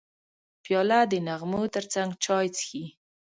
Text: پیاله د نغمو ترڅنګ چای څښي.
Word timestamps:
پیاله 0.63 0.99
د 1.11 1.13
نغمو 1.27 1.61
ترڅنګ 1.75 2.09
چای 2.23 2.47
څښي. 2.55 2.83